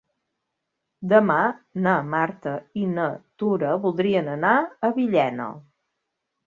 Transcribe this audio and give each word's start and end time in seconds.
Demà 1.11 1.35
na 1.87 1.93
Marta 2.15 2.55
i 2.85 2.89
na 2.97 3.07
Tura 3.43 3.77
voldrien 3.87 4.35
anar 4.39 4.57
a 4.91 4.95
Villena. 5.01 5.51